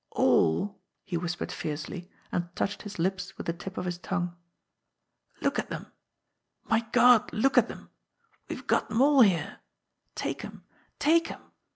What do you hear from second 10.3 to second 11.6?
'em! Take 'em